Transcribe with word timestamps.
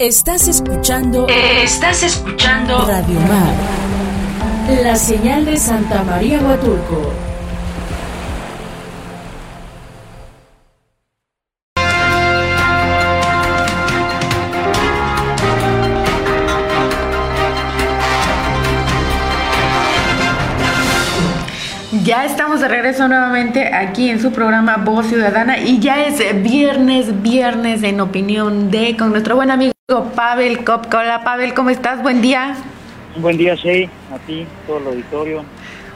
Estás 0.00 0.48
escuchando. 0.48 1.28
Estás 1.28 2.02
escuchando. 2.02 2.84
Radio 2.84 3.20
Mar. 3.20 3.54
La 4.82 4.96
señal 4.96 5.44
de 5.44 5.56
Santa 5.56 6.02
María 6.02 6.40
Huatulco. 6.40 7.12
Ya 22.02 22.24
estamos 22.24 22.60
de 22.60 22.66
regreso 22.66 23.06
nuevamente 23.06 23.72
aquí 23.72 24.10
en 24.10 24.20
su 24.20 24.32
programa 24.32 24.78
Voz 24.78 25.06
Ciudadana 25.06 25.58
y 25.58 25.78
ya 25.78 26.04
es 26.04 26.42
viernes, 26.42 27.22
viernes 27.22 27.84
en 27.84 28.00
opinión 28.00 28.72
de 28.72 28.96
con 28.96 29.10
nuestro 29.10 29.36
buen 29.36 29.52
amigo 29.52 29.73
Pavel 29.86 30.64
Kopka. 30.64 31.00
Hola 31.00 31.24
Pavel, 31.24 31.52
¿cómo 31.52 31.68
estás? 31.68 32.02
Buen 32.02 32.22
día. 32.22 32.56
buen 33.16 33.36
día, 33.36 33.54
Shea, 33.54 33.86
a 34.10 34.18
ti, 34.26 34.46
todo 34.66 34.78
el 34.78 34.86
auditorio 34.86 35.44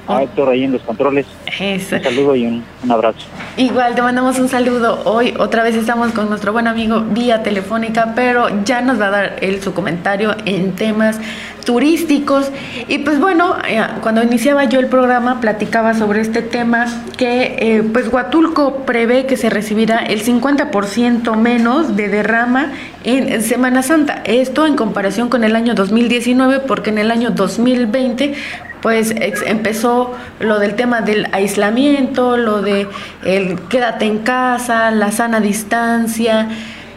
a 0.09 0.23
Héctor 0.23 0.49
ahí 0.49 0.65
en 0.65 0.73
los 0.73 0.83
controles. 0.83 1.27
Un 1.61 2.03
saludo 2.03 2.35
y 2.35 2.47
un, 2.47 2.65
abrazo. 2.91 3.19
Igual 3.57 3.95
te 3.95 4.03
mandamos 4.03 4.39
un 4.39 4.49
saludo. 4.49 5.03
Hoy 5.05 5.35
otra 5.39 5.63
vez 5.63 5.77
estamos 5.77 6.13
con 6.13 6.29
nuestro 6.29 6.53
buen 6.53 6.67
amigo 6.67 7.01
vía 7.01 7.43
telefónica, 7.43 8.13
pero 8.15 8.65
ya 8.65 8.81
nos 8.81 9.01
va 9.01 9.07
a 9.07 9.11
dar 9.11 9.37
él 9.41 9.63
su 9.63 9.75
comentario 9.75 10.35
en 10.45 10.73
temas 10.75 11.21
turísticos. 11.65 12.51
Y 12.89 12.99
pues 12.99 13.21
bueno, 13.21 13.57
eh, 13.69 13.83
cuando 14.01 14.23
iniciaba 14.23 14.65
yo 14.65 14.81
el 14.81 14.87
programa 14.87 15.41
platicaba 15.41 15.93
sobre 15.93 16.23
este 16.23 16.41
tema 16.41 16.87
que 17.19 17.57
eh, 17.59 17.83
pues 17.93 18.09
Huatulco 18.11 18.87
prevé 18.87 19.27
que 19.27 19.37
se 19.37 19.51
recibirá 19.51 19.99
el 19.99 20.25
50% 20.25 21.37
menos 21.37 21.95
de 21.95 22.09
derrama 22.09 22.73
en 23.05 23.43
Semana 23.43 23.83
Santa. 23.83 24.23
Esto 24.25 24.67
en 24.67 24.77
comparación 24.77 25.29
con 25.29 25.45
el 25.45 25.55
año 25.55 25.75
2019 25.75 26.61
porque 26.61 26.89
en 26.89 26.99
el 26.99 27.11
año 27.11 27.31
2020 27.31 28.35
pues 28.83 29.15
empezó 29.19 30.15
lo 30.41 30.59
del 30.59 30.75
tema 30.75 31.01
del 31.01 31.27
aislamiento, 31.33 32.37
lo 32.37 32.63
de 32.63 32.87
el 33.25 33.59
quédate 33.69 34.05
en 34.05 34.19
casa, 34.19 34.91
la 34.91 35.13
sana 35.13 35.41
distancia 35.41 36.49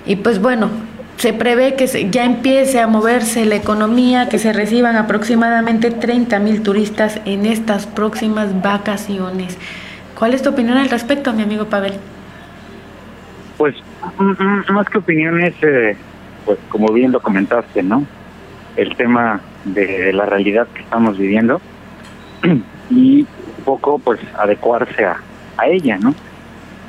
y 0.05 0.17
pues 0.17 0.39
bueno, 0.39 0.69
se 1.17 1.33
prevé 1.33 1.75
que 1.75 2.09
ya 2.09 2.25
empiece 2.25 2.79
a 2.79 2.87
moverse 2.87 3.45
la 3.45 3.55
economía, 3.55 4.27
que 4.27 4.39
se 4.39 4.53
reciban 4.53 4.95
aproximadamente 4.95 5.91
30 5.91 6.39
mil 6.39 6.63
turistas 6.63 7.21
en 7.25 7.45
estas 7.45 7.85
próximas 7.85 8.61
vacaciones. 8.61 9.57
¿Cuál 10.17 10.33
es 10.33 10.41
tu 10.41 10.49
opinión 10.49 10.77
al 10.77 10.89
respecto, 10.89 11.33
mi 11.33 11.43
amigo 11.43 11.65
Pavel? 11.65 11.93
Pues 13.57 13.75
más 14.69 14.87
que 14.89 14.97
opiniones, 14.97 15.53
eh, 15.61 15.95
pues 16.45 16.57
como 16.69 16.91
bien 16.91 17.11
lo 17.11 17.19
comentaste, 17.19 17.83
¿no? 17.83 18.05
El 18.75 18.95
tema 18.95 19.41
de 19.65 20.11
la 20.13 20.25
realidad 20.25 20.67
que 20.73 20.81
estamos 20.81 21.17
viviendo 21.19 21.61
y 22.89 23.21
un 23.21 23.63
poco 23.65 23.99
pues 23.99 24.19
adecuarse 24.37 25.05
a, 25.05 25.17
a 25.57 25.67
ella, 25.67 25.97
¿no? 25.97 26.13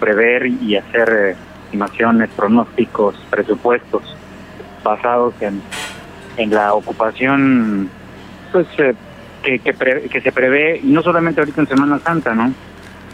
Prever 0.01 0.47
y 0.47 0.77
hacer 0.77 1.09
eh, 1.11 1.37
estimaciones, 1.65 2.31
pronósticos, 2.31 3.17
presupuestos 3.31 4.03
basados 4.83 5.35
en, 5.41 5.63
en 6.37 6.51
la 6.51 6.75
ocupación 6.75 7.89
pues 8.51 8.67
eh, 8.79 8.95
que, 9.43 9.59
que, 9.59 10.21
se 10.21 10.33
prevé, 10.33 10.81
y 10.83 10.89
no 10.89 11.03
solamente 11.03 11.41
ahorita 11.41 11.63
en 11.63 11.67
Semana 11.67 11.99
Santa, 11.99 12.35
¿no? 12.35 12.53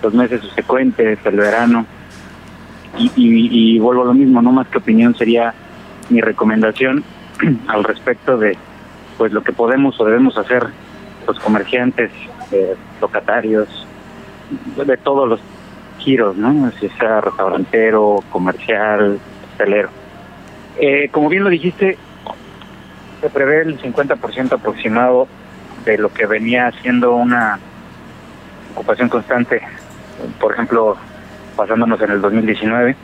Los 0.03 0.13
meses 0.13 0.43
subsecuentes, 0.43 1.19
el 1.25 1.37
verano, 1.37 1.87
y, 2.99 3.07
y, 3.17 3.77
y 3.77 3.79
vuelvo 3.79 4.03
a 4.03 4.07
lo 4.07 4.15
mismo, 4.15 4.43
no 4.43 4.53
más 4.53 4.69
que 4.69 4.79
opinión 4.79 5.15
sería 5.15 5.55
mi 6.11 6.21
recomendación 6.21 7.05
al 7.69 7.85
respecto 7.85 8.37
de 8.37 8.57
pues 9.17 9.33
lo 9.33 9.43
que 9.43 9.53
podemos 9.53 9.99
o 10.01 10.05
debemos 10.05 10.37
hacer 10.37 10.69
los 11.29 11.39
comerciantes, 11.39 12.11
eh, 12.51 12.75
locatarios, 13.01 13.69
de 14.77 14.97
todos 14.97 15.29
los 15.29 15.41
giros, 15.99 16.37
¿no? 16.37 16.71
Si 16.81 16.89
sea 16.89 17.21
restaurantero, 17.21 18.25
comercial, 18.31 19.21
hotelero. 19.55 19.91
Eh, 20.79 21.11
como 21.13 21.29
bien 21.29 21.45
lo 21.45 21.51
dijiste, 21.51 21.99
se 23.21 23.31
prevé 23.31 23.63
el 23.63 23.79
50% 23.79 24.53
aproximado 24.53 25.29
de 25.85 25.99
lo 25.99 26.13
que 26.13 26.27
venía 26.27 26.73
siendo 26.81 27.15
una 27.15 27.59
ocupación 28.75 29.09
constante, 29.09 29.61
por 30.41 30.55
ejemplo, 30.55 30.97
pasándonos 31.57 32.01
en 32.01 32.11
el 32.13 32.21
2019. 32.23 32.97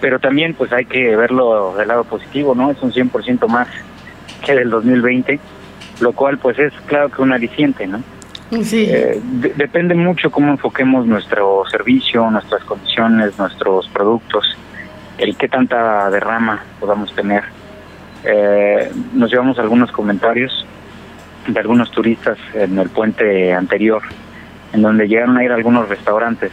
Pero 0.00 0.18
también 0.18 0.54
pues 0.54 0.72
hay 0.72 0.86
que 0.86 1.14
verlo 1.14 1.76
del 1.76 1.88
lado 1.88 2.04
positivo, 2.04 2.54
¿no? 2.54 2.70
Es 2.70 2.82
un 2.82 2.92
100% 2.92 3.46
más 3.46 3.68
que 4.44 4.54
del 4.54 4.68
2020 4.68 5.38
lo 6.00 6.12
cual 6.12 6.38
pues 6.38 6.58
es 6.58 6.72
claro 6.86 7.10
que 7.10 7.22
un 7.22 7.32
aliciente, 7.32 7.86
¿no? 7.86 8.02
Sí. 8.62 8.86
Eh, 8.88 9.20
depende 9.56 9.94
mucho 9.94 10.30
cómo 10.30 10.50
enfoquemos 10.50 11.06
nuestro 11.06 11.64
servicio, 11.70 12.30
nuestras 12.30 12.62
condiciones, 12.64 13.38
nuestros 13.38 13.88
productos, 13.88 14.44
el 15.18 15.36
qué 15.36 15.48
tanta 15.48 16.10
derrama 16.10 16.62
podamos 16.78 17.12
tener. 17.14 17.44
Eh, 18.24 18.90
nos 19.12 19.30
llevamos 19.30 19.58
algunos 19.58 19.90
comentarios 19.92 20.66
de 21.46 21.60
algunos 21.60 21.90
turistas 21.90 22.38
en 22.54 22.78
el 22.78 22.88
puente 22.90 23.52
anterior, 23.52 24.02
en 24.72 24.82
donde 24.82 25.08
llegaron 25.08 25.36
a 25.36 25.44
ir 25.44 25.50
a 25.50 25.56
algunos 25.56 25.88
restaurantes 25.88 26.52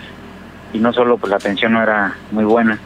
y 0.74 0.80
no 0.80 0.94
solo 0.94 1.18
pues 1.18 1.30
la 1.30 1.38
atención 1.38 1.74
no 1.74 1.84
era 1.84 2.16
muy 2.32 2.44
buena, 2.44 2.80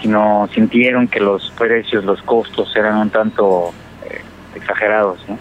sino 0.00 0.48
sintieron 0.52 1.08
que 1.08 1.20
los 1.20 1.50
precios, 1.52 2.04
los 2.04 2.20
costos 2.22 2.74
eran 2.76 2.96
un 2.96 3.10
tanto 3.10 3.72
eh, 4.04 4.20
exagerados, 4.54 5.24
¿no? 5.28 5.38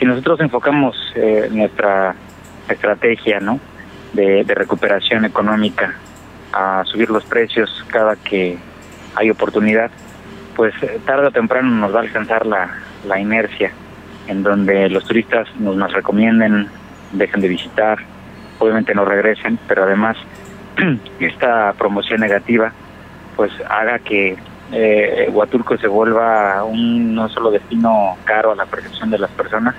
Si 0.00 0.06
nosotros 0.06 0.40
enfocamos 0.40 0.96
eh, 1.14 1.48
nuestra 1.52 2.14
estrategia 2.70 3.38
¿no? 3.38 3.60
de, 4.14 4.42
recuperación 4.48 5.26
económica 5.26 5.94
a 6.54 6.82
subir 6.86 7.10
los 7.10 7.24
precios 7.26 7.84
cada 7.88 8.16
que 8.16 8.56
hay 9.14 9.30
oportunidad, 9.30 9.90
pues 10.56 10.74
eh, 10.82 10.98
tarde 11.04 11.26
o 11.26 11.30
temprano 11.30 11.68
nos 11.68 11.94
va 11.94 11.98
a 11.98 12.02
alcanzar 12.02 12.46
la, 12.46 12.78
la 13.06 13.20
inercia 13.20 13.72
en 14.26 14.42
donde 14.42 14.88
los 14.88 15.04
turistas 15.04 15.46
nos, 15.58 15.76
nos 15.76 15.92
recomienden, 15.92 16.68
dejen 17.12 17.42
de 17.42 17.48
visitar, 17.48 17.98
obviamente 18.58 18.94
no 18.94 19.04
regresen, 19.04 19.58
pero 19.68 19.84
además 19.84 20.16
esta 21.20 21.74
promoción 21.74 22.20
negativa 22.20 22.72
pues 23.36 23.52
haga 23.68 23.98
que 23.98 24.38
eh, 24.72 25.28
Huatulco 25.32 25.76
se 25.76 25.88
vuelva 25.88 26.62
un 26.64 27.14
no 27.14 27.28
solo 27.28 27.50
destino 27.50 28.16
caro 28.24 28.52
a 28.52 28.54
la 28.56 28.66
percepción 28.66 29.10
de 29.10 29.18
las 29.18 29.30
personas, 29.30 29.74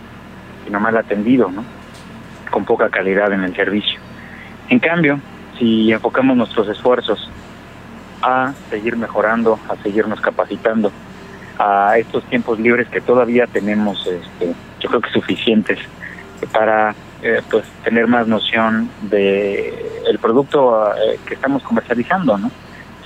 sino 0.66 0.80
mal 0.80 0.98
atendido, 0.98 1.50
¿no? 1.50 1.64
Con 2.50 2.66
poca 2.66 2.90
calidad 2.90 3.32
en 3.32 3.44
el 3.44 3.56
servicio. 3.56 4.00
En 4.70 4.80
cambio, 4.80 5.20
si 5.58 5.92
enfocamos 5.92 6.36
nuestros 6.36 6.68
esfuerzos 6.68 7.30
a 8.22 8.54
seguir 8.70 8.98
mejorando, 8.98 9.60
a 9.70 9.76
seguirnos 9.78 10.20
capacitando, 10.20 10.92
a 11.58 11.98
estos 11.98 12.24
tiempos 12.26 12.60
libres 12.60 12.88
que 12.90 13.02
todavía 13.02 13.48
tenemos, 13.48 14.06
este, 14.08 14.54
yo 14.80 14.90
creo 14.90 15.02
que 15.02 15.12
suficientes 15.12 15.80
para 16.52 16.96
eh, 17.22 17.42
pues 17.50 17.66
tener 17.84 18.08
más 18.08 18.28
noción 18.28 18.90
de 19.04 20.02
el 20.08 20.18
producto 20.18 20.92
eh, 20.96 21.20
que 21.26 21.36
estamos 21.36 21.62
comercializando, 21.64 22.38
¿no? 22.38 22.52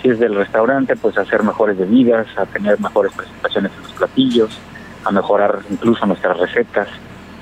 Si 0.06 0.12
es 0.12 0.20
del 0.20 0.36
restaurante, 0.36 0.96
pues 0.96 1.18
hacer 1.18 1.42
mejores 1.42 1.80
bebidas, 1.80 2.28
a 2.38 2.46
tener 2.46 2.80
mejores 2.80 3.12
presentaciones 3.12 3.72
en 3.76 3.82
los 3.82 3.92
platillos, 3.94 4.60
a 5.04 5.10
mejorar 5.10 5.62
incluso 5.68 6.06
nuestras 6.06 6.38
recetas, 6.38 6.88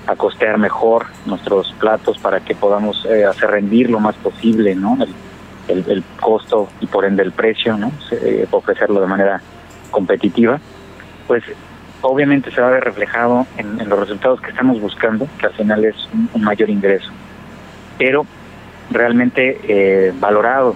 a 0.08 0.16
costear 0.16 0.58
mejor 0.58 1.08
nuestros 1.26 1.74
platos 1.78 2.18
para 2.20 2.40
que 2.40 2.56
podamos 2.56 3.06
eh, 3.06 3.26
hacer 3.26 3.52
rendir 3.52 3.90
lo 3.90 4.00
más 4.00 4.16
posible, 4.16 4.76
¿no? 4.76 4.98
El, 5.68 6.06
costo 6.22 6.70
y 6.80 6.86
por 6.86 7.04
ende 7.04 7.24
el 7.24 7.34
precio, 7.34 7.76
¿no? 7.76 7.92
Eh, 8.12 8.48
ofrecerlo 8.50 9.02
de 9.02 9.08
manera 9.08 9.42
competitiva, 9.92 10.58
pues 11.28 11.44
obviamente 12.00 12.50
se 12.50 12.62
va 12.62 12.68
a 12.68 12.72
ver 12.72 12.86
reflejado 12.86 13.46
en, 13.58 13.90
los 13.90 14.00
resultados 14.00 14.40
que 14.40 14.52
estamos 14.52 14.80
buscando, 14.80 15.28
que 15.38 15.48
al 15.48 15.54
final 15.54 15.84
es 15.84 15.96
un, 16.34 16.42
mayor 16.42 16.70
ingreso, 16.70 17.12
pero 17.98 18.26
realmente 18.90 19.60
eh, 19.68 20.14
valorado 20.18 20.76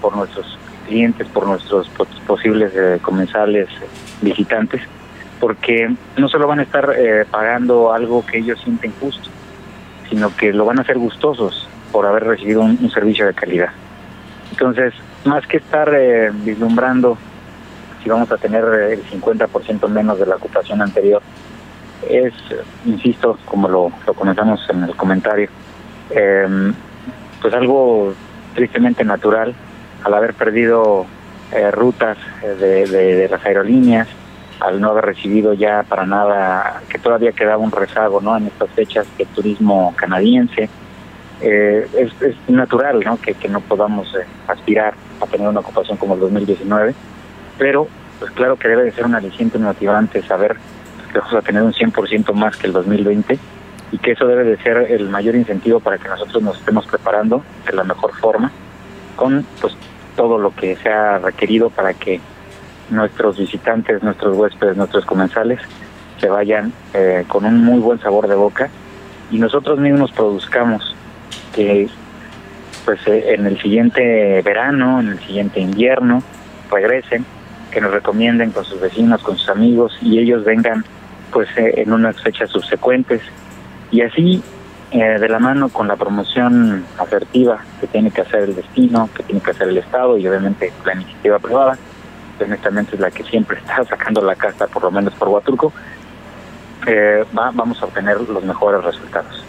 por 0.00 0.16
nuestros 0.16 0.56
clientes, 0.86 1.26
por 1.28 1.46
nuestros 1.46 1.88
posibles 2.26 2.72
comensales, 3.02 3.68
visitantes, 4.22 4.80
porque 5.40 5.94
no 6.16 6.28
solo 6.28 6.46
van 6.46 6.60
a 6.60 6.62
estar 6.62 6.94
eh, 6.96 7.24
pagando 7.30 7.92
algo 7.92 8.24
que 8.24 8.38
ellos 8.38 8.60
sienten 8.62 8.92
justo, 9.00 9.28
sino 10.08 10.34
que 10.34 10.52
lo 10.52 10.64
van 10.64 10.78
a 10.78 10.82
hacer 10.82 10.98
gustosos 10.98 11.68
por 11.92 12.06
haber 12.06 12.24
recibido 12.24 12.62
un, 12.62 12.90
servicio 12.90 13.26
de 13.26 13.34
calidad. 13.34 13.70
Entonces, 14.50 14.94
más 15.24 15.46
que 15.46 15.58
estar 15.58 15.92
eh, 15.94 16.30
vislumbrando 16.32 17.18
si 18.02 18.08
vamos 18.08 18.30
a 18.30 18.36
tener 18.36 18.64
eh, 18.64 18.92
el 18.94 19.04
50% 19.20 19.88
menos 19.88 20.18
de 20.18 20.26
la 20.26 20.36
ocupación 20.36 20.80
anterior, 20.80 21.22
es, 22.08 22.32
insisto, 22.84 23.38
como 23.44 23.68
lo, 23.68 23.90
lo 24.06 24.14
comenzamos 24.14 24.60
en 24.70 24.84
el 24.84 24.94
comentario, 24.94 25.48
em, 26.10 26.72
pues 27.40 27.52
algo 27.54 28.14
tristemente 28.54 29.04
natural 29.04 29.54
al 30.04 30.14
haber 30.14 30.34
perdido 30.34 31.06
rutas 31.72 32.18
de 32.42 33.28
las 33.30 33.44
aerolíneas, 33.44 34.08
al 34.60 34.80
no 34.80 34.90
haber 34.90 35.06
recibido 35.06 35.52
ya 35.54 35.82
para 35.82 36.06
nada, 36.06 36.80
que 36.88 36.98
todavía 36.98 37.32
quedaba 37.32 37.58
un 37.58 37.70
rezago 37.70 38.20
¿no? 38.20 38.36
en 38.36 38.46
estas 38.46 38.70
fechas 38.70 39.06
del 39.18 39.26
turismo 39.28 39.94
canadiense. 39.96 40.68
Eh, 41.40 41.86
es, 41.98 42.36
natural 42.48 43.00
¿no? 43.04 43.20
Que, 43.20 43.34
que 43.34 43.48
no 43.48 43.60
podamos 43.60 44.08
eh, 44.14 44.24
aspirar 44.48 44.94
a 45.20 45.26
tener 45.26 45.46
una 45.46 45.60
ocupación 45.60 45.98
como 45.98 46.14
el 46.14 46.20
2019, 46.20 46.94
pero 47.58 47.88
pues 48.18 48.30
claro 48.30 48.56
que 48.56 48.68
debe 48.68 48.84
de 48.84 48.92
ser 48.92 49.04
un 49.04 49.14
aliciente 49.14 49.58
motivante 49.58 50.22
saber 50.22 50.56
que 51.12 51.18
vamos 51.18 51.34
a 51.34 51.42
tener 51.42 51.62
un 51.62 51.74
100% 51.74 52.32
más 52.32 52.56
que 52.56 52.68
el 52.68 52.72
2020 52.72 53.38
y 53.92 53.98
que 53.98 54.12
eso 54.12 54.26
debe 54.26 54.44
de 54.44 54.56
ser 54.62 54.78
el 54.90 55.10
mayor 55.10 55.34
incentivo 55.34 55.78
para 55.78 55.98
que 55.98 56.08
nosotros 56.08 56.42
nos 56.42 56.58
estemos 56.58 56.86
preparando 56.86 57.42
de 57.66 57.72
la 57.74 57.84
mejor 57.84 58.14
forma 58.14 58.50
con 59.16 59.44
pues 59.60 59.74
todo 60.14 60.38
lo 60.38 60.54
que 60.54 60.76
sea 60.76 61.18
requerido 61.18 61.70
para 61.70 61.94
que 61.94 62.20
nuestros 62.90 63.38
visitantes, 63.38 64.02
nuestros 64.02 64.36
huéspedes, 64.36 64.76
nuestros 64.76 65.04
comensales 65.04 65.60
se 66.20 66.28
vayan 66.28 66.72
eh, 66.94 67.24
con 67.26 67.44
un 67.44 67.64
muy 67.64 67.80
buen 67.80 67.98
sabor 67.98 68.28
de 68.28 68.34
boca 68.34 68.70
y 69.30 69.38
nosotros 69.38 69.78
mismos 69.78 70.12
produzcamos 70.12 70.94
que 71.54 71.88
pues 72.84 73.00
eh, 73.06 73.34
en 73.34 73.46
el 73.46 73.60
siguiente 73.60 74.40
verano, 74.42 75.00
en 75.00 75.08
el 75.08 75.18
siguiente 75.20 75.60
invierno, 75.60 76.22
regresen, 76.70 77.24
que 77.70 77.80
nos 77.80 77.90
recomienden 77.90 78.52
con 78.52 78.64
sus 78.64 78.80
vecinos, 78.80 79.22
con 79.22 79.36
sus 79.36 79.48
amigos 79.48 79.98
y 80.00 80.18
ellos 80.18 80.44
vengan 80.44 80.84
pues 81.32 81.48
eh, 81.56 81.74
en 81.82 81.92
unas 81.92 82.20
fechas 82.22 82.50
subsecuentes. 82.50 83.20
Y 83.90 84.00
así 84.02 84.42
eh, 84.92 85.18
de 85.18 85.28
la 85.28 85.38
mano 85.38 85.68
con 85.68 85.88
la 85.88 85.96
promoción 85.96 86.84
asertiva 86.98 87.58
que 87.80 87.88
tiene 87.88 88.10
que 88.10 88.20
hacer 88.20 88.42
el 88.42 88.54
destino, 88.54 89.10
que 89.14 89.22
tiene 89.24 89.40
que 89.40 89.50
hacer 89.50 89.68
el 89.68 89.78
Estado 89.78 90.16
y 90.16 90.26
obviamente 90.28 90.72
la 90.84 90.94
iniciativa 90.94 91.38
privada, 91.38 91.76
que 92.38 92.44
honestamente 92.44 92.94
es 92.94 93.00
la 93.00 93.10
que 93.10 93.24
siempre 93.24 93.58
está 93.66 93.84
sacando 93.84 94.22
la 94.22 94.36
casta, 94.36 94.66
por 94.68 94.84
lo 94.84 94.90
menos 94.90 95.12
por 95.14 95.28
Huatulco, 95.28 95.72
eh, 96.86 97.24
va, 97.36 97.50
vamos 97.52 97.82
a 97.82 97.86
obtener 97.86 98.20
los 98.20 98.44
mejores 98.44 98.84
resultados. 98.84 99.44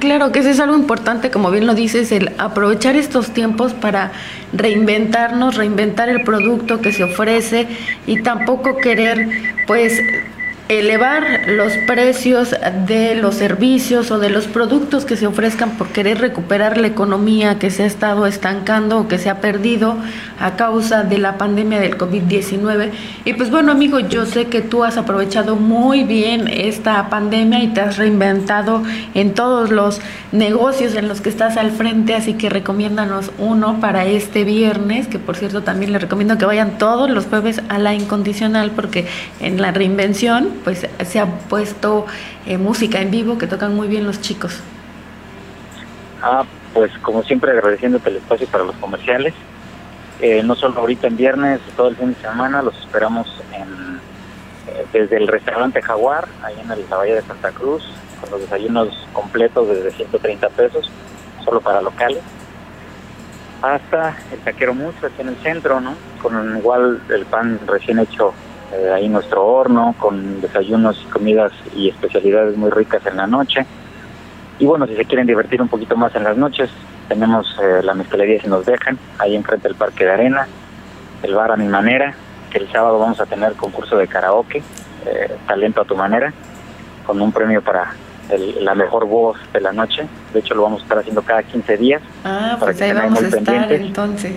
Claro 0.00 0.32
que 0.32 0.40
eso 0.40 0.50
es 0.50 0.58
algo 0.58 0.76
importante, 0.76 1.30
como 1.30 1.52
bien 1.52 1.64
lo 1.64 1.74
dices, 1.74 2.10
el 2.10 2.34
aprovechar 2.38 2.96
estos 2.96 3.30
tiempos 3.30 3.72
para 3.72 4.10
reinventarnos, 4.52 5.54
reinventar 5.54 6.08
el 6.08 6.24
producto 6.24 6.80
que 6.80 6.92
se 6.92 7.04
ofrece 7.04 7.68
y 8.04 8.20
tampoco 8.22 8.76
querer 8.78 9.28
pues 9.68 10.00
elevar 10.68 11.48
los 11.48 11.72
precios 11.86 12.56
de 12.86 13.14
los 13.14 13.36
servicios 13.36 14.10
o 14.10 14.18
de 14.18 14.30
los 14.30 14.46
productos 14.48 15.04
que 15.04 15.16
se 15.16 15.28
ofrezcan 15.28 15.76
por 15.76 15.88
querer 15.88 16.18
recuperar 16.18 16.76
la 16.76 16.88
economía 16.88 17.60
que 17.60 17.70
se 17.70 17.84
ha 17.84 17.86
estado 17.86 18.26
estancando 18.26 18.98
o 18.98 19.08
que 19.08 19.18
se 19.18 19.30
ha 19.30 19.40
perdido 19.40 19.96
a 20.40 20.56
causa 20.56 21.04
de 21.04 21.18
la 21.18 21.38
pandemia 21.38 21.78
del 21.78 21.96
COVID-19. 21.96 22.90
Y 23.24 23.34
pues 23.34 23.50
bueno, 23.50 23.70
amigo, 23.70 24.00
yo 24.00 24.26
sé 24.26 24.46
que 24.46 24.60
tú 24.60 24.82
has 24.82 24.96
aprovechado 24.96 25.54
muy 25.54 26.02
bien 26.02 26.48
esta 26.48 27.08
pandemia 27.10 27.62
y 27.62 27.68
te 27.68 27.80
has 27.80 27.96
reinventado 27.96 28.82
en 29.14 29.34
todos 29.34 29.70
los 29.70 30.00
negocios 30.32 30.96
en 30.96 31.06
los 31.06 31.20
que 31.20 31.28
estás 31.28 31.56
al 31.56 31.70
frente, 31.70 32.14
así 32.14 32.34
que 32.34 32.50
recomiéndanos 32.50 33.30
uno 33.38 33.78
para 33.80 34.04
este 34.04 34.42
viernes, 34.42 35.06
que 35.06 35.20
por 35.20 35.36
cierto 35.36 35.62
también 35.62 35.92
les 35.92 36.02
recomiendo 36.02 36.38
que 36.38 36.44
vayan 36.44 36.76
todos 36.78 37.08
los 37.08 37.26
jueves 37.26 37.62
a 37.68 37.78
la 37.78 37.94
incondicional 37.94 38.72
porque 38.72 39.06
en 39.40 39.62
la 39.62 39.70
reinvención 39.70 40.55
pues 40.64 40.86
se 41.04 41.20
ha 41.20 41.26
puesto 41.26 42.06
eh, 42.46 42.58
música 42.58 43.00
en 43.00 43.10
vivo 43.10 43.38
que 43.38 43.46
tocan 43.46 43.74
muy 43.74 43.88
bien 43.88 44.06
los 44.06 44.20
chicos. 44.20 44.60
Ah, 46.22 46.44
pues 46.74 46.90
como 47.02 47.22
siempre 47.22 47.52
agradeciéndote 47.52 48.10
el 48.10 48.16
espacio 48.16 48.46
para 48.48 48.64
los 48.64 48.76
comerciales. 48.76 49.34
Eh, 50.20 50.42
no 50.42 50.54
solo 50.54 50.80
ahorita 50.80 51.08
en 51.08 51.16
viernes, 51.16 51.60
todo 51.76 51.88
el 51.88 51.96
fin 51.96 52.14
de 52.14 52.20
semana, 52.20 52.62
los 52.62 52.76
esperamos 52.78 53.26
en, 53.52 54.00
eh, 54.68 54.86
desde 54.92 55.18
el 55.18 55.28
restaurante 55.28 55.82
Jaguar, 55.82 56.26
ahí 56.42 56.54
en 56.58 56.68
la 56.68 56.96
Bahía 56.96 57.16
de 57.16 57.22
Santa 57.22 57.50
Cruz, 57.52 57.82
con 58.20 58.30
los 58.30 58.40
desayunos 58.40 58.88
completos 59.12 59.68
desde 59.68 59.90
130 59.92 60.48
pesos, 60.50 60.90
solo 61.44 61.60
para 61.60 61.82
locales, 61.82 62.22
hasta 63.60 64.16
el 64.32 64.38
taquero 64.40 64.74
mucho 64.74 65.06
aquí 65.06 65.20
en 65.20 65.28
el 65.28 65.36
centro, 65.36 65.80
¿no? 65.80 65.94
Con 66.22 66.56
igual 66.56 67.02
el 67.10 67.26
pan 67.26 67.60
recién 67.66 67.98
hecho 67.98 68.32
eh, 68.72 68.90
ahí 68.92 69.08
nuestro 69.08 69.46
horno 69.46 69.94
con 69.98 70.40
desayunos 70.40 71.00
y 71.02 71.10
comidas 71.10 71.52
y 71.74 71.88
especialidades 71.88 72.56
muy 72.56 72.70
ricas 72.70 73.04
en 73.06 73.16
la 73.16 73.26
noche. 73.26 73.64
Y 74.58 74.66
bueno, 74.66 74.86
si 74.86 74.96
se 74.96 75.04
quieren 75.04 75.26
divertir 75.26 75.62
un 75.62 75.68
poquito 75.68 75.96
más 75.96 76.14
en 76.14 76.24
las 76.24 76.36
noches, 76.36 76.70
tenemos 77.08 77.46
eh, 77.62 77.82
la 77.82 77.94
mezcalería 77.94 78.40
si 78.40 78.48
nos 78.48 78.66
dejan, 78.66 78.98
ahí 79.18 79.36
enfrente 79.36 79.68
del 79.68 79.76
Parque 79.76 80.04
de 80.04 80.12
Arena, 80.12 80.48
el 81.22 81.34
bar 81.34 81.52
a 81.52 81.56
mi 81.56 81.68
manera, 81.68 82.14
que 82.50 82.58
el 82.58 82.70
sábado 82.72 82.98
vamos 82.98 83.20
a 83.20 83.26
tener 83.26 83.52
concurso 83.52 83.96
de 83.96 84.08
karaoke, 84.08 84.62
eh, 85.06 85.36
talento 85.46 85.82
a 85.82 85.84
tu 85.84 85.94
manera, 85.94 86.32
con 87.06 87.20
un 87.20 87.30
premio 87.32 87.62
para 87.62 87.92
la 88.60 88.74
mejor 88.74 89.06
voz 89.06 89.38
de 89.52 89.60
la 89.60 89.72
noche. 89.72 90.08
De 90.32 90.40
hecho, 90.40 90.54
lo 90.54 90.62
vamos 90.62 90.80
a 90.80 90.82
estar 90.82 90.98
haciendo 90.98 91.22
cada 91.22 91.44
15 91.44 91.76
días. 91.76 92.02
Ah, 92.24 92.56
pues 92.58 92.80
ahí 92.82 92.92
vamos 92.92 93.22
a 93.22 93.28
estar 93.28 93.72
entonces 93.72 94.32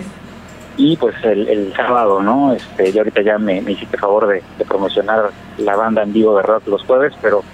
y 0.80 0.96
pues 0.96 1.14
el, 1.24 1.74
sábado, 1.76 2.22
¿no? 2.22 2.54
Este, 2.54 2.90
yo 2.90 3.00
ahorita 3.00 3.20
ya 3.20 3.38
me, 3.38 3.60
me 3.60 3.72
hiciste 3.72 3.98
favor 3.98 4.26
de, 4.26 4.42
promocionar 4.66 5.30
la 5.58 5.76
banda 5.76 6.02
en 6.02 6.12
vivo 6.12 6.34
de 6.38 6.42
rock 6.42 6.66
los 6.68 6.82
jueves, 6.84 7.12
pero 7.20 7.44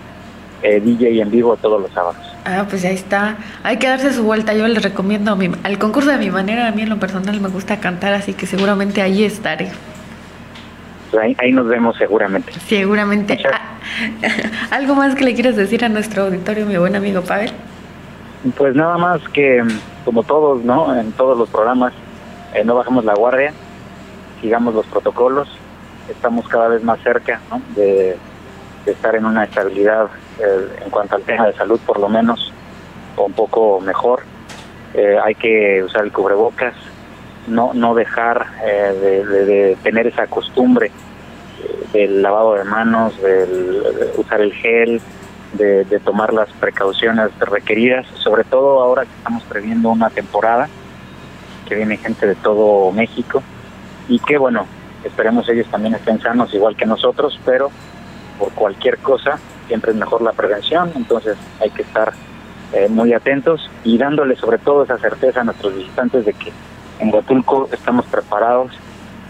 eh, 0.63 0.81
DJ 0.81 1.21
en 1.21 1.31
vivo 1.33 1.57
todos 1.57 1.83
los 1.83 1.91
sábados. 1.91 2.23
Ah, 2.45 2.65
pues 2.71 2.85
ahí 2.85 2.95
está. 2.95 3.37
Hay 3.65 3.79
que 3.79 3.89
darse 3.89 4.13
su 4.13 4.23
vuelta. 4.23 4.55
Yo 4.55 4.69
les 4.69 4.81
recomiendo 4.81 5.35
mi, 5.35 5.51
al 5.65 5.79
concurso 5.79 6.11
de 6.11 6.19
mi 6.19 6.31
manera. 6.31 6.69
A 6.69 6.71
mí 6.71 6.83
en 6.83 6.89
lo 6.89 6.99
personal 7.01 7.41
me 7.41 7.49
gusta 7.49 7.81
cantar, 7.81 8.15
así 8.15 8.33
que 8.33 8.47
seguramente 8.47 9.03
ahí 9.03 9.25
estaré. 9.25 9.71
Pues 11.11 11.23
ahí, 11.25 11.37
ahí, 11.41 11.51
nos 11.51 11.67
vemos 11.67 11.97
seguramente. 11.97 12.53
Seguramente. 12.69 13.41
Ah, 13.53 13.79
¿Algo 14.71 14.95
más 14.95 15.17
que 15.17 15.25
le 15.25 15.35
quieras 15.35 15.57
decir 15.57 15.85
a 15.85 15.89
nuestro 15.89 16.25
auditorio, 16.25 16.65
mi 16.65 16.77
buen 16.77 16.95
amigo 16.95 17.23
Pavel? 17.23 17.51
Pues 18.57 18.77
nada 18.77 18.97
más 18.99 19.21
que, 19.31 19.65
como 20.05 20.23
todos, 20.23 20.63
¿no? 20.65 20.95
En 20.97 21.11
todos 21.13 21.37
los 21.37 21.49
programas, 21.49 21.93
eh, 22.55 22.65
no 22.65 22.75
bajemos 22.75 23.05
la 23.05 23.15
guardia, 23.15 23.53
sigamos 24.41 24.75
los 24.75 24.87
protocolos, 24.87 25.49
estamos 26.09 26.49
cada 26.49 26.69
vez 26.69 26.83
más 26.83 27.01
cerca 27.03 27.41
de, 27.75 28.17
estar 28.87 29.17
en 29.17 29.25
una 29.25 29.45
estabilidad 29.45 30.07
eh, 30.39 30.69
en 30.85 30.91
cuanto 30.91 31.17
al 31.17 31.23
tema 31.23 31.47
de 31.49 31.53
salud 31.55 31.81
por 31.85 31.99
lo 31.99 32.09
menos, 32.09 32.53
o 33.17 33.25
un 33.25 33.33
poco 33.33 33.81
mejor. 33.81 34.23
Eh, 34.95 35.19
hay 35.23 35.35
que 35.35 35.83
usar 35.83 36.05
el 36.05 36.13
cubrebocas, 36.13 36.75
no, 37.49 37.73
no 37.75 37.95
dejar 37.95 38.47
de, 38.63 39.77
tener 39.83 40.07
esa 40.07 40.27
costumbre 40.29 40.91
del 41.93 42.23
lavado 42.23 42.55
de 42.55 42.65
manos, 42.65 43.21
de 43.21 44.13
usar 44.17 44.41
el 44.41 44.53
gel, 44.53 45.01
de, 45.55 45.85
de 45.85 45.99
tomar 46.01 46.33
las 46.33 46.49
precauciones 46.53 47.37
requeridas, 47.41 48.07
sobre 48.15 48.45
todo 48.45 48.81
ahora 48.81 49.03
que 49.03 49.13
estamos 49.17 49.43
previendo 49.45 49.91
una 49.91 50.11
temporada 50.11 50.69
que 51.67 51.75
viene 51.75 51.97
gente 51.97 52.27
de 52.27 52.35
todo 52.37 52.91
México 52.93 53.43
y 54.09 54.19
que 54.21 54.39
bueno, 54.39 54.67
esperemos 55.05 55.49
ellos 55.49 55.67
también 55.71 55.95
estén 55.95 56.21
sanos 56.21 56.53
igual 56.55 56.77
que 56.77 56.87
nosotros, 56.87 57.39
pero 57.45 57.71
por 58.39 58.53
cualquier 58.53 58.99
cosa 58.99 59.39
siempre 59.67 59.91
es 59.93 59.97
mejor 59.97 60.23
la 60.23 60.33
prevención, 60.33 60.93
entonces 60.95 61.37
hay 61.61 61.71
que 61.71 61.83
estar 61.83 62.13
eh, 62.73 62.89
muy 62.89 63.13
atentos 63.13 63.71
y 63.85 63.99
dándole 63.99 64.37
sobre 64.37 64.59
todo 64.59 64.85
esa 64.85 64.99
certeza 64.99 65.41
a 65.41 65.45
nuestros 65.45 65.77
visitantes 65.77 66.25
de 66.25 66.33
que 66.33 66.53
en 66.99 67.13
Huatulco 67.13 67.69
estamos 67.73 68.07
preparados 68.07 68.73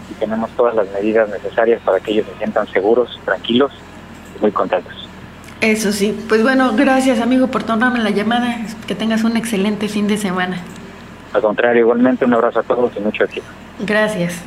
y 0.09 0.13
tenemos 0.15 0.49
todas 0.51 0.75
las 0.75 0.89
medidas 0.91 1.29
necesarias 1.29 1.81
para 1.83 1.99
que 1.99 2.11
ellos 2.11 2.25
se 2.31 2.37
sientan 2.37 2.67
seguros, 2.67 3.19
tranquilos 3.25 3.71
y 4.37 4.41
muy 4.41 4.51
contentos. 4.51 4.93
Eso 5.61 5.91
sí, 5.91 6.17
pues 6.29 6.43
bueno, 6.43 6.73
gracias 6.75 7.19
amigo 7.19 7.47
por 7.47 7.63
tomarme 7.63 7.99
la 7.99 8.11
llamada, 8.11 8.59
que 8.85 8.95
tengas 8.95 9.23
un 9.23 9.37
excelente 9.37 9.87
fin 9.89 10.07
de 10.07 10.17
semana. 10.17 10.61
Al 11.37 11.43
contrario, 11.43 11.81
igualmente 11.81 12.25
un 12.25 12.33
abrazo 12.33 12.59
a 12.59 12.63
todos 12.63 12.91
y 12.97 12.99
mucho 12.99 13.23
éxito. 13.23 13.45
Gracias. 13.79 14.41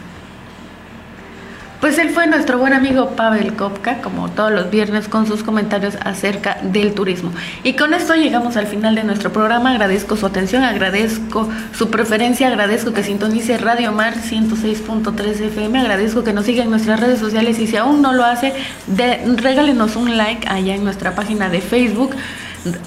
Pues 1.81 1.97
él 1.97 2.11
fue 2.11 2.27
nuestro 2.27 2.59
buen 2.59 2.75
amigo 2.75 3.11
Pavel 3.17 3.55
Kopka, 3.55 4.03
como 4.03 4.29
todos 4.29 4.53
los 4.53 4.71
viernes, 4.71 5.09
con 5.09 5.27
sus 5.27 5.43
comentarios 5.43 5.97
acerca 6.05 6.59
del 6.63 6.93
turismo. 6.93 7.33
Y 7.63 7.73
con 7.73 7.95
esto 7.95 8.15
llegamos 8.15 8.59
al 8.59 8.67
final 8.67 8.95
de 8.95 9.03
nuestro 9.03 9.33
programa. 9.33 9.71
Agradezco 9.71 10.17
su 10.17 10.27
atención, 10.27 10.63
agradezco 10.63 11.49
su 11.73 11.89
preferencia, 11.89 12.49
agradezco 12.49 12.93
que 12.93 13.03
sintonice 13.03 13.57
Radio 13.57 13.93
Mar 13.93 14.13
106.3 14.15 15.41
FM, 15.41 15.81
agradezco 15.81 16.23
que 16.23 16.35
nos 16.35 16.45
siga 16.45 16.65
en 16.65 16.71
nuestras 16.71 17.01
redes 17.01 17.19
sociales 17.19 17.59
y 17.59 17.67
si 17.67 17.79
aún 17.79 18.03
no 18.03 18.13
lo 18.13 18.27
hace, 18.27 18.53
regálenos 19.37 19.97
un 19.97 20.19
like 20.19 20.47
allá 20.49 20.75
en 20.75 20.85
nuestra 20.85 21.15
página 21.15 21.49
de 21.49 21.63
Facebook. 21.63 22.15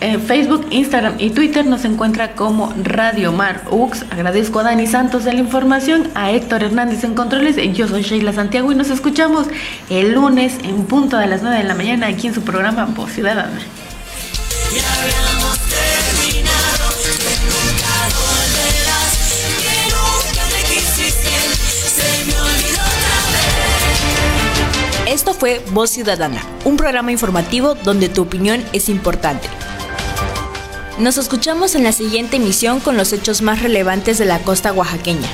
Eh, 0.01 0.19
Facebook, 0.19 0.67
Instagram 0.69 1.15
y 1.17 1.31
Twitter 1.31 1.65
nos 1.65 1.83
encuentra 1.83 2.35
como 2.35 2.73
Radio 2.83 3.31
Mar 3.31 3.63
UX. 3.71 4.03
Agradezco 4.11 4.59
a 4.59 4.63
Dani 4.63 4.85
Santos 4.85 5.23
de 5.23 5.33
la 5.33 5.39
información, 5.39 6.09
a 6.13 6.31
Héctor 6.31 6.63
Hernández 6.63 7.03
en 7.03 7.15
controles. 7.15 7.55
Yo 7.75 7.87
soy 7.87 8.03
Sheila 8.03 8.33
Santiago 8.33 8.71
y 8.71 8.75
nos 8.75 8.91
escuchamos 8.91 9.47
el 9.89 10.13
lunes 10.13 10.57
en 10.63 10.85
punto 10.85 11.17
de 11.17 11.25
las 11.25 11.41
9 11.41 11.57
de 11.57 11.63
la 11.63 11.73
mañana 11.73 12.07
aquí 12.07 12.27
en 12.27 12.35
su 12.35 12.41
programa 12.41 12.85
Voz 12.85 13.13
Ciudadana. 13.13 13.59
Fue 25.39 25.61
Voz 25.71 25.89
Ciudadana, 25.89 26.41
un 26.63 26.77
programa 26.77 27.11
informativo 27.11 27.75
donde 27.75 28.07
tu 28.07 28.21
opinión 28.21 28.63
es 28.71 28.87
importante. 28.87 29.47
Nos 30.99 31.17
escuchamos 31.17 31.75
en 31.75 31.83
la 31.83 31.91
siguiente 31.91 32.37
emisión 32.37 32.79
con 32.79 32.97
los 32.97 33.11
hechos 33.13 33.41
más 33.41 33.61
relevantes 33.61 34.17
de 34.17 34.25
la 34.25 34.39
costa 34.39 34.71
oaxaqueña. 34.71 35.27